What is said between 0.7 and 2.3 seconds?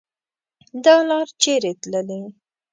دا لار چیري تللي